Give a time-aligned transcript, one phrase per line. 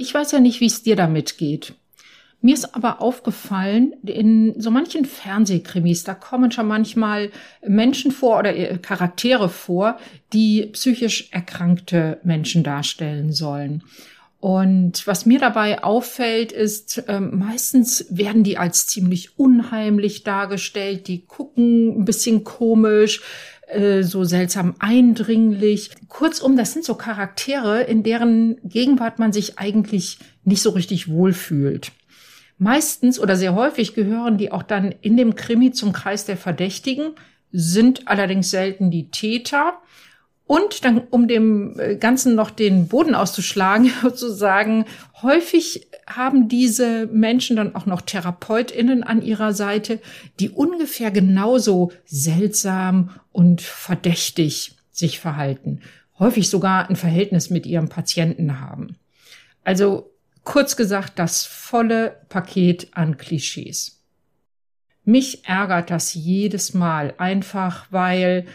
[0.00, 1.74] Ich weiß ja nicht, wie es dir damit geht.
[2.40, 7.30] Mir ist aber aufgefallen, in so manchen Fernsehkrimis, da kommen schon manchmal
[7.62, 9.98] Menschen vor oder äh, Charaktere vor,
[10.32, 13.82] die psychisch erkrankte Menschen darstellen sollen.
[14.38, 21.08] Und was mir dabei auffällt, ist, äh, meistens werden die als ziemlich unheimlich dargestellt.
[21.08, 23.20] Die gucken ein bisschen komisch,
[23.72, 25.90] äh, so seltsam eindringlich.
[26.08, 31.92] Kurzum, das sind so Charaktere, in deren Gegenwart man sich eigentlich nicht so richtig wohlfühlt.
[32.58, 37.12] Meistens oder sehr häufig gehören die auch dann in dem Krimi zum Kreis der Verdächtigen,
[37.52, 39.78] sind allerdings selten die Täter.
[40.50, 44.84] Und dann, um dem äh, Ganzen noch den Boden auszuschlagen, sozusagen,
[45.22, 50.00] häufig haben diese Menschen dann auch noch TherapeutInnen an ihrer Seite,
[50.40, 55.82] die ungefähr genauso seltsam und verdächtig sich verhalten.
[56.18, 58.96] Häufig sogar ein Verhältnis mit ihrem Patienten haben.
[59.62, 60.10] Also
[60.44, 64.02] Kurz gesagt, das volle Paket an Klischees.
[65.04, 68.46] Mich ärgert das jedes Mal einfach, weil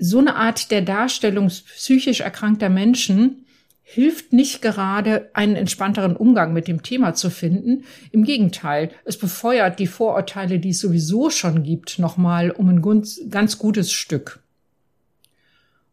[0.00, 3.44] so eine Art der Darstellung psychisch erkrankter Menschen
[3.90, 7.84] hilft nicht gerade, einen entspannteren Umgang mit dem Thema zu finden.
[8.12, 12.82] Im Gegenteil, es befeuert die Vorurteile, die es sowieso schon gibt, nochmal um ein
[13.30, 14.40] ganz gutes Stück.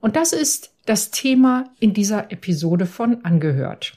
[0.01, 3.93] Und das ist das Thema in dieser Episode von Angehört.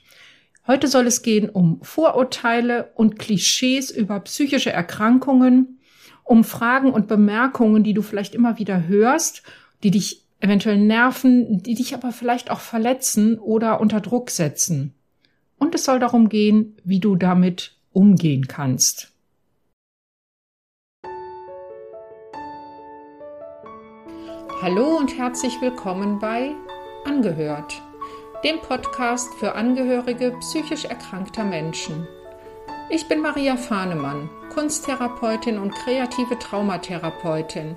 [0.69, 5.81] Heute soll es gehen um Vorurteile und Klischees über psychische Erkrankungen,
[6.23, 9.43] um Fragen und Bemerkungen, die du vielleicht immer wieder hörst,
[9.83, 14.95] die dich eventuell nerven, die dich aber vielleicht auch verletzen oder unter Druck setzen.
[15.59, 19.13] Und es soll darum gehen, wie du damit umgehen kannst.
[24.63, 26.53] Hallo und herzlich willkommen bei
[27.05, 27.81] Angehört
[28.45, 32.07] dem Podcast für Angehörige psychisch erkrankter Menschen.
[32.89, 37.77] Ich bin Maria Fahnemann, Kunsttherapeutin und kreative Traumatherapeutin.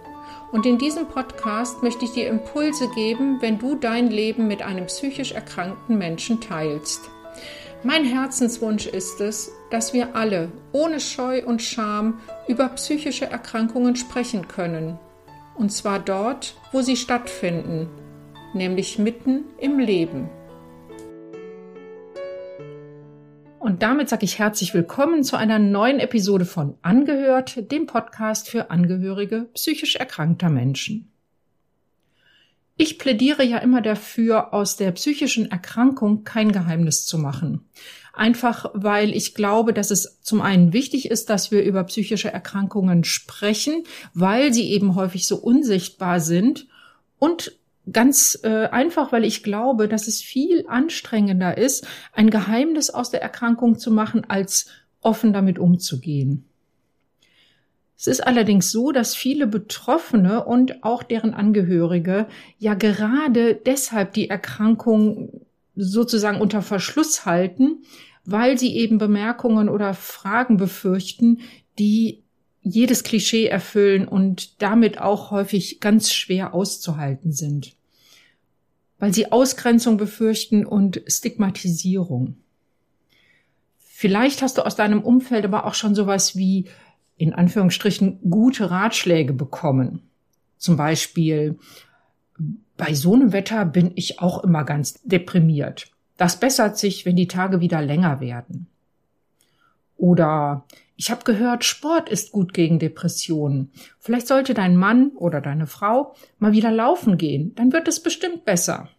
[0.52, 4.88] Und in diesem Podcast möchte ich dir Impulse geben, wenn du dein Leben mit einem
[4.88, 7.10] psychisch erkrankten Menschen teilst.
[7.84, 14.48] Mein Herzenswunsch ist es, dass wir alle ohne Scheu und Scham über psychische Erkrankungen sprechen
[14.48, 15.00] können.
[15.56, 17.90] Und zwar dort, wo sie stattfinden,
[18.54, 20.30] nämlich mitten im Leben.
[23.62, 28.72] Und damit sage ich herzlich willkommen zu einer neuen Episode von Angehört, dem Podcast für
[28.72, 31.12] Angehörige psychisch erkrankter Menschen.
[32.76, 37.70] Ich plädiere ja immer dafür, aus der psychischen Erkrankung kein Geheimnis zu machen.
[38.14, 43.04] Einfach weil ich glaube, dass es zum einen wichtig ist, dass wir über psychische Erkrankungen
[43.04, 43.84] sprechen,
[44.16, 46.66] weil sie eben häufig so unsichtbar sind
[47.20, 47.61] und
[47.92, 53.22] Ganz äh, einfach, weil ich glaube, dass es viel anstrengender ist, ein Geheimnis aus der
[53.22, 54.68] Erkrankung zu machen, als
[55.02, 56.46] offen damit umzugehen.
[57.98, 62.28] Es ist allerdings so, dass viele Betroffene und auch deren Angehörige
[62.58, 67.84] ja gerade deshalb die Erkrankung sozusagen unter Verschluss halten,
[68.26, 71.42] weil sie eben Bemerkungen oder Fragen befürchten,
[71.78, 72.21] die
[72.64, 77.76] jedes Klischee erfüllen und damit auch häufig ganz schwer auszuhalten sind,
[79.00, 82.38] weil sie Ausgrenzung befürchten und Stigmatisierung.
[83.80, 86.66] Vielleicht hast du aus deinem Umfeld aber auch schon sowas wie
[87.18, 90.02] in Anführungsstrichen gute Ratschläge bekommen.
[90.58, 91.60] Zum Beispiel,
[92.78, 95.92] bei so einem Wetter bin ich auch immer ganz deprimiert.
[96.18, 98.71] Das bessert sich, wenn die Tage wieder länger werden.
[100.02, 103.72] Oder ich habe gehört, Sport ist gut gegen Depressionen.
[104.00, 108.44] Vielleicht sollte dein Mann oder deine Frau mal wieder laufen gehen, dann wird es bestimmt
[108.44, 108.90] besser.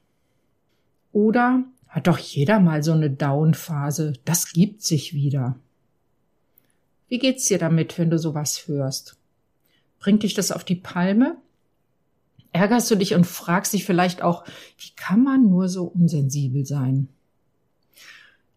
[1.11, 5.59] Oder hat doch jeder mal so eine Down-Phase, das gibt sich wieder.
[7.09, 9.17] Wie geht's dir damit, wenn du sowas hörst?
[9.99, 11.37] Bringt dich das auf die Palme?
[12.53, 14.45] Ärgerst du dich und fragst dich vielleicht auch,
[14.79, 17.09] wie kann man nur so unsensibel sein?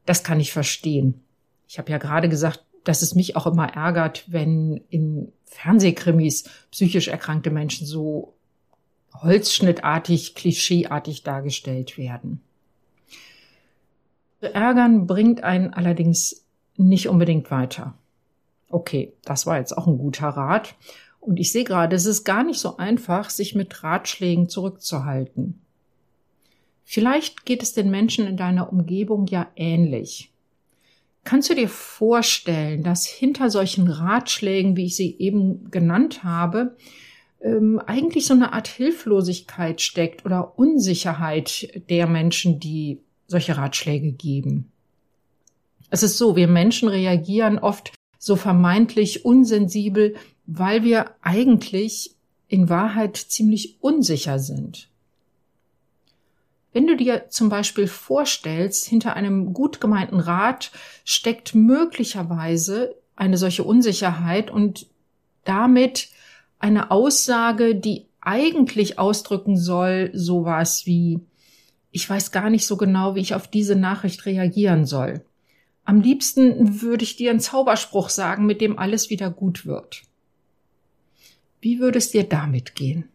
[0.05, 1.25] Das kann ich verstehen.
[1.67, 7.07] Ich habe ja gerade gesagt, dass es mich auch immer ärgert, wenn in Fernsehkrimis psychisch
[7.07, 8.33] erkrankte Menschen so
[9.21, 12.41] holzschnittartig, klischeeartig dargestellt werden.
[14.41, 16.45] Ärgern bringt einen allerdings
[16.77, 17.95] nicht unbedingt weiter.
[18.69, 20.75] Okay, das war jetzt auch ein guter Rat.
[21.19, 25.61] Und ich sehe gerade, es ist gar nicht so einfach, sich mit Ratschlägen zurückzuhalten.
[26.83, 30.31] Vielleicht geht es den Menschen in deiner Umgebung ja ähnlich.
[31.25, 36.77] Kannst du dir vorstellen, dass hinter solchen Ratschlägen, wie ich sie eben genannt habe,
[37.41, 44.71] ähm, eigentlich so eine Art Hilflosigkeit steckt oder Unsicherheit der Menschen, die solche Ratschläge geben?
[45.89, 52.15] Es ist so, wir Menschen reagieren oft so vermeintlich unsensibel, weil wir eigentlich
[52.47, 54.89] in Wahrheit ziemlich unsicher sind.
[56.75, 60.73] Wenn du dir zum Beispiel vorstellst, hinter einem gut gemeinten Rat
[61.05, 64.87] steckt möglicherweise eine solche Unsicherheit und
[65.45, 66.09] damit
[66.59, 71.21] eine Aussage, die eigentlich ausdrücken soll, sowas wie,
[71.91, 75.23] ich weiß gar nicht so genau, wie ich auf diese Nachricht reagieren soll.
[75.85, 80.01] Am liebsten würde ich dir einen Zauberspruch sagen, mit dem alles wieder gut wird.
[81.61, 83.07] Wie würde es dir damit gehen?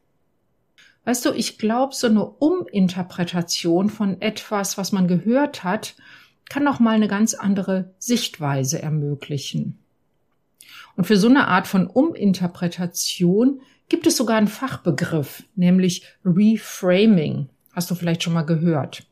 [1.04, 5.94] Weißt du, ich glaube, so eine Uminterpretation von etwas, was man gehört hat,
[6.48, 9.78] kann noch mal eine ganz andere Sichtweise ermöglichen.
[10.96, 17.48] Und für so eine Art von Uminterpretation gibt es sogar einen Fachbegriff, nämlich Reframing.
[17.72, 19.06] Hast du vielleicht schon mal gehört.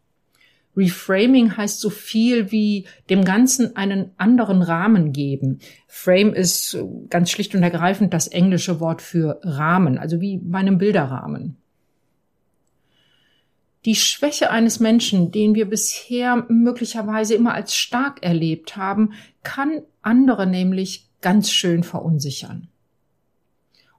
[0.77, 5.59] Reframing heißt so viel wie dem Ganzen einen anderen Rahmen geben.
[5.89, 6.79] Frame ist
[7.11, 11.57] ganz schlicht und ergreifend das englische Wort für Rahmen, also wie bei einem Bilderrahmen.
[13.85, 20.47] Die Schwäche eines Menschen, den wir bisher möglicherweise immer als stark erlebt haben, kann andere
[20.47, 22.69] nämlich ganz schön verunsichern.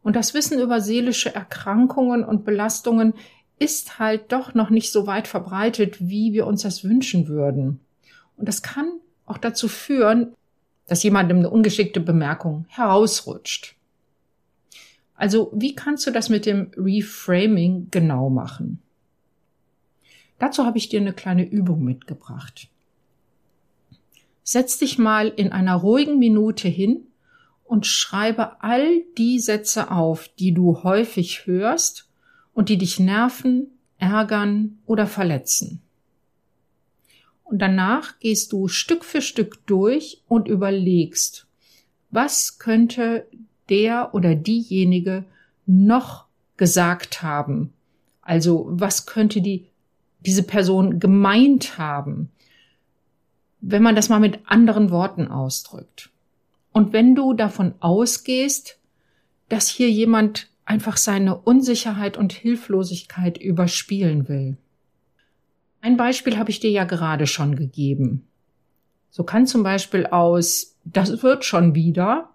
[0.02, 3.14] Und das Wissen über seelische Erkrankungen und Belastungen
[3.58, 7.80] ist halt doch noch nicht so weit verbreitet, wie wir uns das wünschen würden.
[8.38, 10.34] Und das kann auch dazu führen,
[10.88, 13.76] dass jemandem eine ungeschickte Bemerkung herausrutscht.
[15.16, 18.81] Also wie kannst du das mit dem Reframing genau machen?
[20.39, 22.69] Dazu habe ich dir eine kleine Übung mitgebracht.
[24.44, 27.03] Setz dich mal in einer ruhigen Minute hin
[27.65, 32.09] und schreibe all die Sätze auf, die du häufig hörst
[32.53, 33.68] und die dich nerven,
[34.00, 35.81] ärgern oder verletzen.
[37.44, 41.47] Und danach gehst du Stück für Stück durch und überlegst,
[42.12, 43.27] was könnte
[43.69, 45.25] der oder diejenige
[45.65, 46.25] noch
[46.57, 47.74] gesagt haben?
[48.21, 49.69] Also was könnte die,
[50.19, 52.30] diese Person gemeint haben?
[53.62, 56.10] Wenn man das mal mit anderen Worten ausdrückt.
[56.71, 58.77] Und wenn du davon ausgehst,
[59.50, 64.57] dass hier jemand einfach seine Unsicherheit und Hilflosigkeit überspielen will.
[65.81, 68.27] Ein Beispiel habe ich dir ja gerade schon gegeben.
[69.10, 72.30] So kann zum Beispiel aus, das wird schon wieder,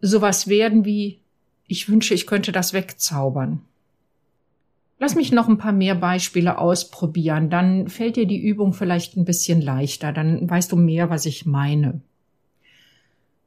[0.00, 1.20] sowas werden wie,
[1.66, 3.62] ich wünsche, ich könnte das wegzaubern.
[4.98, 9.26] Lass mich noch ein paar mehr Beispiele ausprobieren, dann fällt dir die Übung vielleicht ein
[9.26, 12.00] bisschen leichter, dann weißt du mehr, was ich meine.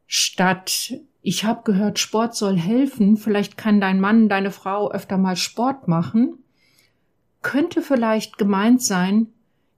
[0.06, 5.36] Statt ich habe gehört, Sport soll helfen, vielleicht kann dein Mann, deine Frau öfter mal
[5.36, 6.40] Sport machen,
[7.42, 9.28] könnte vielleicht gemeint sein,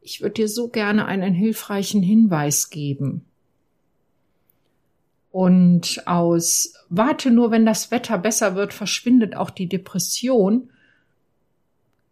[0.02, 3.26] ich würde dir so gerne einen hilfreichen Hinweis geben.
[5.32, 10.70] Und aus Warte nur, wenn das Wetter besser wird, verschwindet auch die Depression,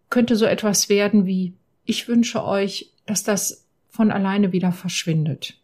[0.10, 1.54] könnte so etwas werden wie
[1.86, 5.56] Ich wünsche euch, dass das von alleine wieder verschwindet.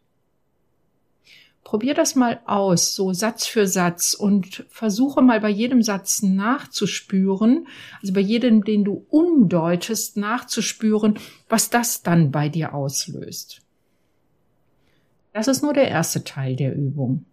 [1.63, 7.68] Probier das mal aus, so Satz für Satz und versuche mal bei jedem Satz nachzuspüren,
[8.01, 11.18] also bei jedem, den du umdeutest, nachzuspüren,
[11.50, 13.62] was das dann bei dir auslöst.
[15.33, 17.25] Das ist nur der erste Teil der Übung.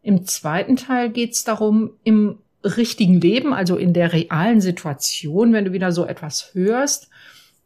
[0.00, 5.64] Im zweiten Teil geht es darum, im richtigen Leben, also in der realen Situation, wenn
[5.64, 7.08] du wieder so etwas hörst,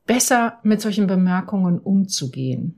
[0.06, 2.76] besser mit solchen Bemerkungen umzugehen.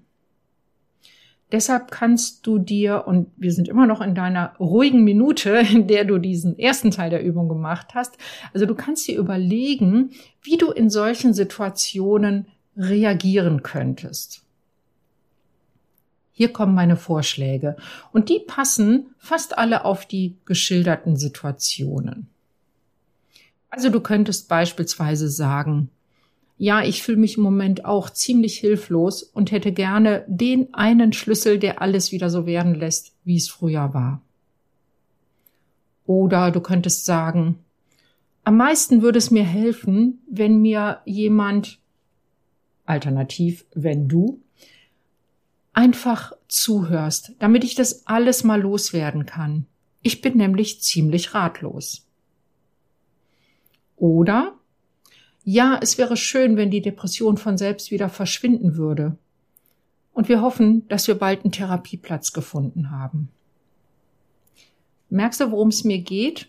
[1.53, 6.05] Deshalb kannst du dir, und wir sind immer noch in deiner ruhigen Minute, in der
[6.05, 8.17] du diesen ersten Teil der Übung gemacht hast,
[8.55, 10.11] also du kannst dir überlegen,
[10.43, 14.43] wie du in solchen Situationen reagieren könntest.
[16.33, 17.77] Hier kommen meine Vorschläge
[18.13, 22.29] und die passen fast alle auf die geschilderten Situationen.
[23.71, 25.91] Also du könntest beispielsweise sagen,
[26.59, 31.59] ja, ich fühle mich im Moment auch ziemlich hilflos und hätte gerne den einen Schlüssel,
[31.59, 34.21] der alles wieder so werden lässt, wie es früher war.
[36.07, 37.59] Oder du könntest sagen,
[38.45, 41.79] am meisten würde es mir helfen, wenn mir jemand,
[42.85, 44.41] alternativ, wenn du,
[45.73, 49.67] einfach zuhörst, damit ich das alles mal loswerden kann.
[50.03, 52.07] Ich bin nämlich ziemlich ratlos.
[53.97, 54.55] Oder
[55.45, 59.17] ja, es wäre schön, wenn die Depression von selbst wieder verschwinden würde.
[60.13, 63.31] Und wir hoffen, dass wir bald einen Therapieplatz gefunden haben.
[65.09, 66.49] Merkst du, worum es mir geht?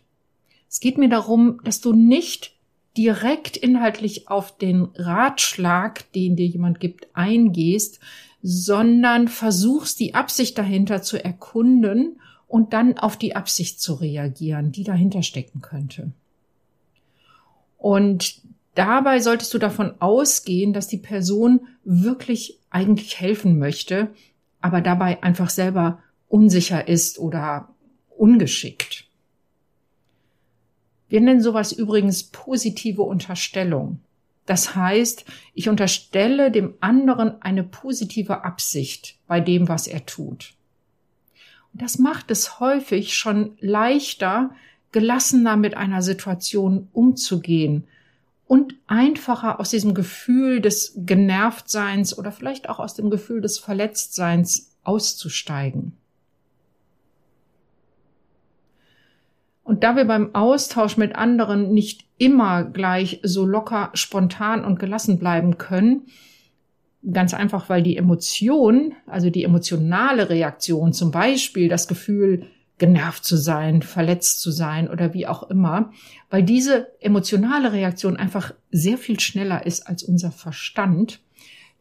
[0.70, 2.56] Es geht mir darum, dass du nicht
[2.98, 8.00] direkt inhaltlich auf den Ratschlag, den dir jemand gibt, eingehst,
[8.44, 14.84] sondern versuchst die Absicht dahinter zu erkunden und dann auf die Absicht zu reagieren, die
[14.84, 16.12] dahinter stecken könnte.
[17.78, 18.42] Und
[18.76, 24.10] dabei solltest du davon ausgehen, dass die Person wirklich eigentlich helfen möchte,
[24.60, 27.70] aber dabei einfach selber unsicher ist oder
[28.18, 29.06] ungeschickt.
[31.08, 34.00] Wir nennen sowas übrigens positive Unterstellung.
[34.46, 40.54] Das heißt, ich unterstelle dem anderen eine positive Absicht bei dem, was er tut.
[41.72, 44.52] Und das macht es häufig schon leichter,
[44.92, 47.88] gelassener mit einer Situation umzugehen
[48.46, 54.76] und einfacher aus diesem Gefühl des Genervtseins oder vielleicht auch aus dem Gefühl des Verletztseins
[54.84, 55.98] auszusteigen.
[59.74, 65.18] Und da wir beim Austausch mit anderen nicht immer gleich so locker, spontan und gelassen
[65.18, 66.04] bleiben können,
[67.12, 72.46] ganz einfach, weil die Emotion, also die emotionale Reaktion, zum Beispiel das Gefühl,
[72.78, 75.92] genervt zu sein, verletzt zu sein oder wie auch immer,
[76.30, 81.20] weil diese emotionale Reaktion einfach sehr viel schneller ist als unser Verstand.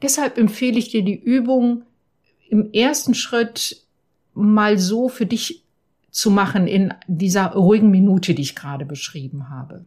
[0.01, 1.83] Deshalb empfehle ich dir die Übung
[2.49, 3.85] im ersten Schritt
[4.33, 5.63] mal so für dich
[6.13, 9.85] zu machen in dieser ruhigen Minute, die ich gerade beschrieben habe.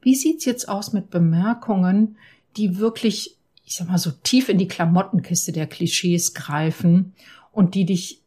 [0.00, 2.16] Wie sieht's jetzt aus mit Bemerkungen,
[2.56, 7.12] die wirklich, ich sag mal, so tief in die Klamottenkiste der Klischees greifen
[7.50, 8.20] und die dich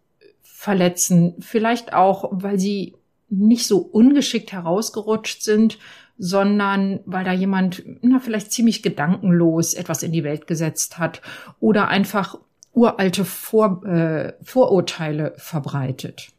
[0.44, 1.36] verletzen?
[1.39, 2.96] Vielleicht auch, weil sie
[3.29, 5.79] nicht so ungeschickt herausgerutscht sind,
[6.18, 11.22] sondern weil da jemand, na, vielleicht ziemlich gedankenlos etwas in die Welt gesetzt hat
[11.62, 12.38] oder einfach
[12.79, 16.29] uralte Vor, äh, Vorurteile verbreitet.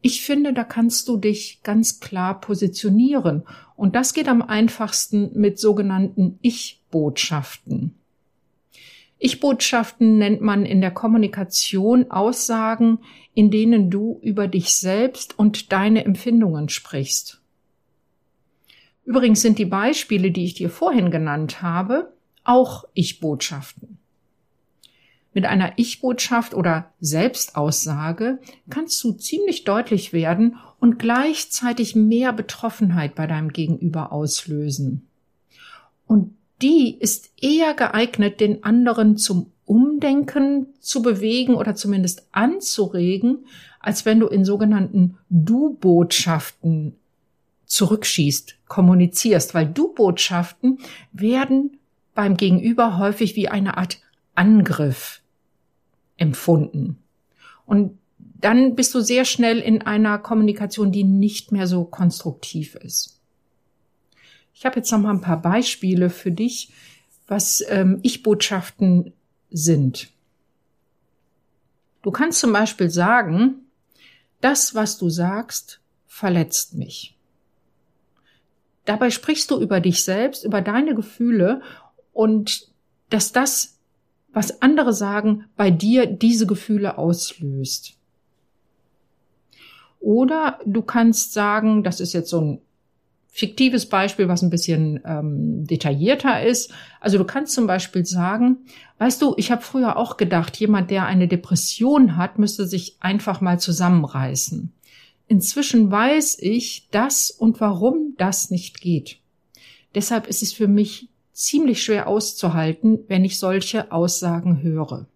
[0.00, 3.42] Ich finde, da kannst du dich ganz klar positionieren.
[3.76, 7.94] Und das geht am einfachsten mit sogenannten Ich-Botschaften.
[9.18, 12.98] Ich-Botschaften nennt man in der Kommunikation Aussagen,
[13.34, 17.40] in denen du über dich selbst und deine Empfindungen sprichst.
[19.04, 23.93] Übrigens sind die Beispiele, die ich dir vorhin genannt habe, auch Ich-Botschaften.
[25.34, 28.38] Mit einer Ich-Botschaft oder Selbstaussage
[28.70, 35.08] kannst du ziemlich deutlich werden und gleichzeitig mehr Betroffenheit bei deinem Gegenüber auslösen.
[36.06, 43.46] Und die ist eher geeignet, den anderen zum Umdenken zu bewegen oder zumindest anzuregen,
[43.80, 46.94] als wenn du in sogenannten Du-Botschaften
[47.66, 50.78] zurückschießt, kommunizierst, weil Du-Botschaften
[51.12, 51.78] werden
[52.14, 53.98] beim Gegenüber häufig wie eine Art
[54.36, 55.22] Angriff
[56.16, 56.98] empfunden.
[57.66, 63.20] Und dann bist du sehr schnell in einer Kommunikation, die nicht mehr so konstruktiv ist.
[64.52, 66.72] Ich habe jetzt noch mal ein paar Beispiele für dich,
[67.26, 69.12] was ähm, Ich-Botschaften
[69.50, 70.10] sind.
[72.02, 73.62] Du kannst zum Beispiel sagen,
[74.40, 77.16] das, was du sagst, verletzt mich.
[78.84, 81.62] Dabei sprichst du über dich selbst, über deine Gefühle
[82.12, 82.68] und
[83.08, 83.73] dass das
[84.34, 87.94] was andere sagen, bei dir diese Gefühle auslöst.
[90.00, 92.58] Oder du kannst sagen, das ist jetzt so ein
[93.28, 96.72] fiktives Beispiel, was ein bisschen ähm, detaillierter ist.
[97.00, 98.58] Also du kannst zum Beispiel sagen,
[98.98, 103.40] weißt du, ich habe früher auch gedacht, jemand, der eine Depression hat, müsste sich einfach
[103.40, 104.72] mal zusammenreißen.
[105.26, 109.18] Inzwischen weiß ich, dass und warum das nicht geht.
[109.94, 115.06] Deshalb ist es für mich ziemlich schwer auszuhalten, wenn ich solche Aussagen höre.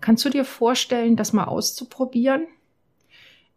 [0.00, 2.46] Kannst du dir vorstellen, das mal auszuprobieren?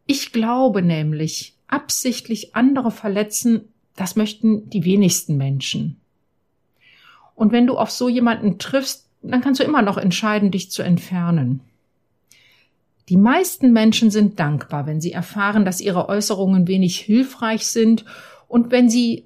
[0.05, 5.97] Ich glaube nämlich, absichtlich andere verletzen, das möchten die wenigsten Menschen.
[7.35, 10.81] Und wenn du auf so jemanden triffst, dann kannst du immer noch entscheiden, dich zu
[10.83, 11.61] entfernen.
[13.09, 18.05] Die meisten Menschen sind dankbar, wenn sie erfahren, dass ihre Äußerungen wenig hilfreich sind
[18.47, 19.25] und wenn sie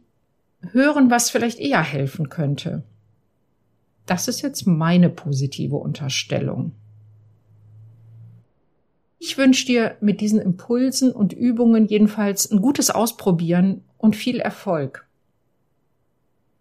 [0.74, 2.84] hören, was vielleicht eher helfen könnte.
[4.06, 6.74] Das ist jetzt meine positive Unterstellung.
[9.20, 15.08] Ich wünsche dir mit diesen Impulsen und Übungen jedenfalls ein gutes Ausprobieren und viel Erfolg.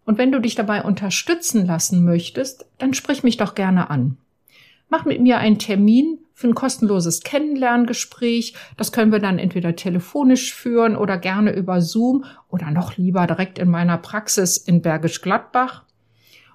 [0.05, 4.17] Und wenn du dich dabei unterstützen lassen möchtest, dann sprich mich doch gerne an.
[4.89, 8.53] Mach mit mir einen Termin für ein kostenloses Kennenlerngespräch.
[8.77, 13.57] Das können wir dann entweder telefonisch führen oder gerne über Zoom oder noch lieber direkt
[13.57, 15.81] in meiner Praxis in Bergisch Gladbach.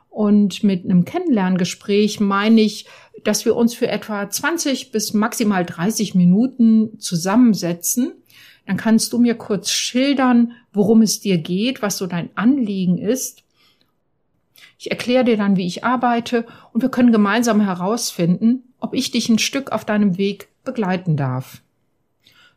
[0.09, 2.87] Und mit einem Kennenlerngespräch meine ich,
[3.25, 8.13] dass wir uns für etwa 20 bis maximal 30 Minuten zusammensetzen.
[8.69, 13.43] Dann kannst du mir kurz schildern, worum es dir geht, was so dein Anliegen ist.
[14.79, 19.29] Ich erkläre dir dann, wie ich arbeite und wir können gemeinsam herausfinden, ob ich dich
[19.29, 21.63] ein Stück auf deinem Weg begleiten darf.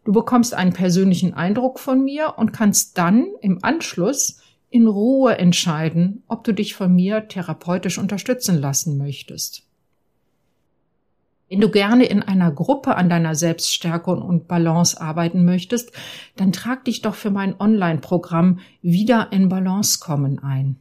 [0.03, 6.24] Du bekommst einen persönlichen Eindruck von mir und kannst dann im Anschluss in Ruhe entscheiden,
[6.27, 9.63] ob du dich von mir therapeutisch unterstützen lassen möchtest.
[11.48, 15.91] Wenn du gerne in einer Gruppe an deiner Selbststärke und Balance arbeiten möchtest,
[16.36, 20.77] dann trag dich doch für mein Online-Programm Wieder in Balance kommen ein.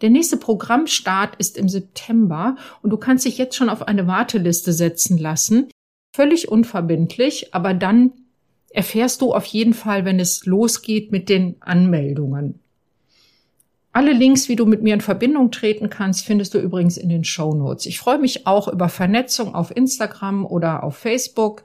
[0.00, 4.72] Der nächste Programmstart ist im September und du kannst dich jetzt schon auf eine Warteliste
[4.72, 5.68] setzen lassen.
[6.14, 8.12] Völlig unverbindlich, aber dann
[8.70, 12.60] erfährst du auf jeden Fall, wenn es losgeht mit den Anmeldungen.
[13.92, 17.22] Alle Links, wie du mit mir in Verbindung treten kannst, findest du übrigens in den
[17.22, 17.86] Show Notes.
[17.86, 21.62] Ich freue mich auch über Vernetzung auf Instagram oder auf Facebook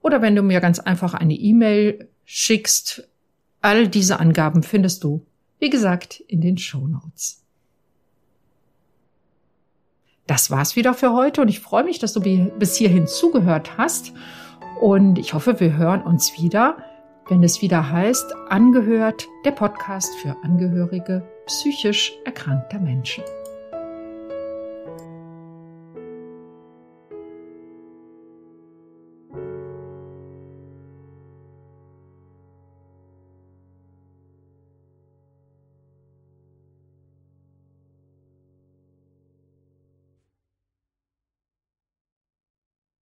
[0.00, 3.06] oder wenn du mir ganz einfach eine E-Mail schickst.
[3.60, 5.26] All diese Angaben findest du
[5.58, 7.37] wie gesagt, in den Show Notes.
[10.28, 14.12] Das war's wieder für heute und ich freue mich, dass du bis hierhin zugehört hast
[14.78, 16.76] und ich hoffe, wir hören uns wieder,
[17.30, 23.24] wenn es wieder heißt, angehört, der Podcast für Angehörige psychisch erkrankter Menschen.